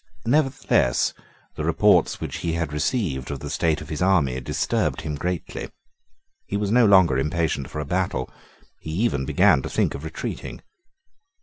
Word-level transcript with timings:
Nevertheless 0.25 1.13
the 1.53 1.63
reports 1.63 2.19
which 2.19 2.37
he 2.37 2.53
had 2.53 2.73
received 2.73 3.29
of 3.29 3.39
the 3.39 3.51
state 3.51 3.81
of 3.81 3.89
his 3.89 4.01
army 4.01 4.39
disturbed 4.41 5.01
him 5.01 5.13
greatly. 5.13 5.69
He 6.47 6.57
was 6.57 6.71
now 6.71 6.85
no 6.87 6.87
longer 6.87 7.19
impatient 7.19 7.69
for 7.69 7.79
a 7.79 7.85
battle. 7.85 8.27
He 8.79 8.89
even 8.89 9.25
began 9.25 9.61
to 9.61 9.69
think 9.69 9.93
of 9.93 10.03
retreating. 10.03 10.61